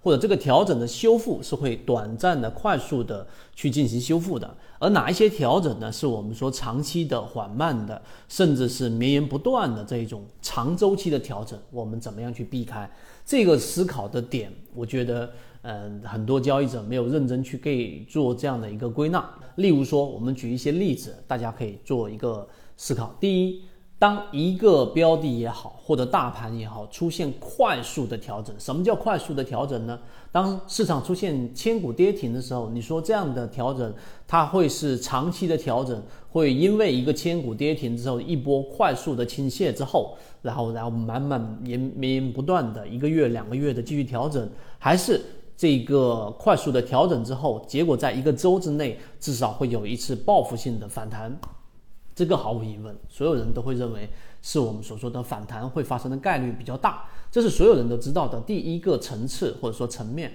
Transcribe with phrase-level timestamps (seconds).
[0.00, 5.90] 或者这个调整的修复是会短暂的、快速的去进行修复的，而哪一些调整呢？
[5.90, 12.88] 是我们说长期的、缓慢的，甚至是绵延不断的这一种长周期的调整，我们怎么样去避开
[13.24, 14.52] 这个思考的点？
[14.74, 15.30] 我觉得，
[15.62, 19.28] 嗯，很多交易者没有认真去给做这样的一个归纳。
[19.56, 23.14] 例如说，我们举一些例子，大家可以做一个思考。
[23.18, 23.62] 第一。
[23.98, 29.98] 当一个标的也好，或者大盘也好，出现快速的调整，什么叫快速的调整呢？
[30.30, 33.92] 当市场出现千股跌停的时候，你说这样的调整，
[34.26, 45.20] 它会是长期的调整，会因为一个千股跌停之后一波快速的倾泻之后，然后然后慢慢延绵延不断的一个月两个月的继续调整，还是
[45.56, 51.36] 这个快速的调整之后，结果在一个周之内至少会有一次报复性的反弹？
[52.18, 54.10] 这个毫无疑问，所有人都会认为
[54.42, 60.32] 是我们所说的反弹会发生的概率比较大，这是所有人都知道的第一个层次或者说层面。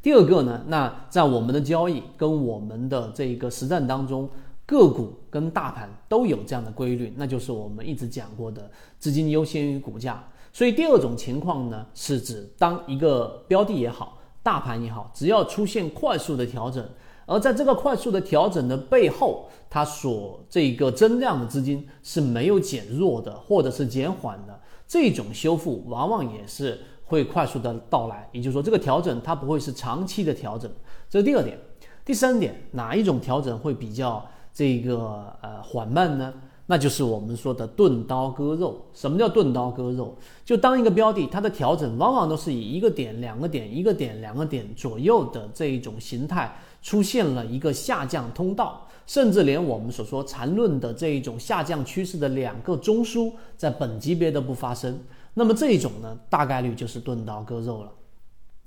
[0.00, 4.26] 第二个呢，那在我们的交易跟我们的这个实战当中，
[4.64, 10.26] 个股跟大盘都有这样的规律，那就是我们一直讲过的资金优先于股价。
[10.54, 16.82] 所以第二种情况呢，是指当一个标的也好，大盘也好，只要出现快速的调整。
[17.26, 24.58] 而在这个快速的调整的背后，它所这个增量的资金是没有减弱的，或者是减缓的。
[24.88, 30.70] 这种修复往往也是会快速的到来，也就是说，这个调整它不会是长期的调整。
[31.10, 31.58] 这是第二点。
[32.04, 36.32] 第三点，哪一种调整会比较这个呃缓慢呢？
[36.68, 38.80] 那就是我们说的钝刀割肉。
[38.92, 40.16] 什么叫钝刀割肉？
[40.44, 46.56] 就当一个标的它的调整往往都是以一个点、两个点、一个点、两个点左右的这一种形态。
[46.86, 54.96] 出现了一个下降通道，甚至连我们所说缠论的这一种下降趋势的两个中枢，在本级别都不发生。
[55.34, 57.90] 那么这一种呢，大概率就是钝刀割肉了。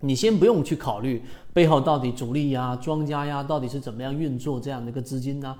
[0.00, 5.56] 你先不用去考虑背后到底主力呀、庄家呀，到底是怎么样运作这样的一个资金呢？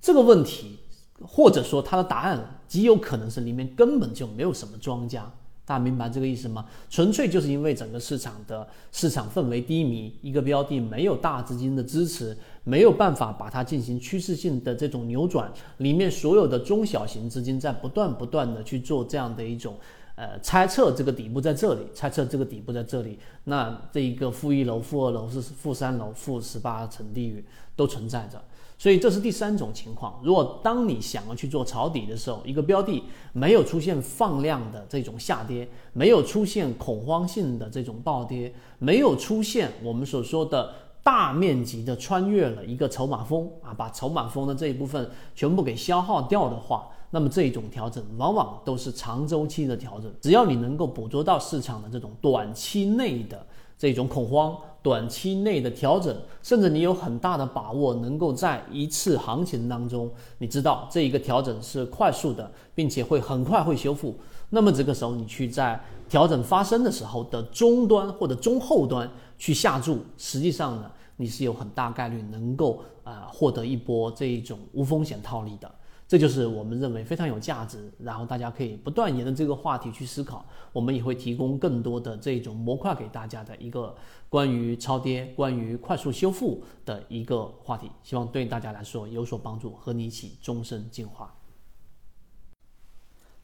[0.00, 0.78] 这个问题，
[1.20, 5.30] 或者说它的答案极有可能是里面根本就没有什么庄家。
[5.70, 6.66] 大家明白这个意思吗？
[6.88, 19.76] 纯粹就是因为整个市场的市场氛围低迷，一个标的没有大资金的支持，没有办法把它进行趋势性的这种扭转，里面所有的中小型资金在不断不断的去做这样的一种，
[20.20, 27.42] 呃，猜测这个底部在这里，猜测这个底部在这里，那这一个负一楼、负二楼是负三楼、负十八层地狱
[27.74, 28.38] 都存在着。
[28.76, 30.20] 所以这是第三种情况。
[30.22, 50.10] 如果当你想要去做抄底的时候，一个标的没有出现放量的这种下跌，没有出现恐慌性的这种暴跌，没有出现我们所说的大面积的穿越了一个筹码峰啊，把筹码峰的这一部分全部给消耗掉的话，那么这一种调整往往都是长周期的调整。
[50.20, 54.56] 只要你能够捕捉到市场的这种短期内的这种恐慌。
[54.82, 64.16] 短期内的调整，甚至你有很大的把握能够在一次行情当中，你知道这一个调整是快速的，并且会很快会修复。
[64.48, 65.78] 那么这个时候，你去在
[66.08, 69.06] 调整发生的时候的中端或者中后端
[69.36, 75.70] 去下注，实际上呢，你是有很大概率能够啊获得一波这一种无风险套利的。
[76.10, 80.44] 这就是我们认为非常有价值，然后大家可以不断沿着这个话题去思考。
[80.72, 83.94] 我们也会提供更多的这种模块给大家的一个
[84.28, 91.32] 关于超跌、关于快速修复的一个话题，希望对大家来说有所帮助，和你一起终身进化。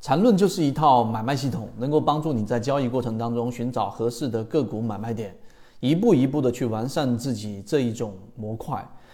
[0.00, 5.36] 缠论就是一套买卖系统，能够帮助你在交易过程当中寻找合适的个股买卖点，
[5.80, 8.90] 一步一步的去完善自己这一种模块。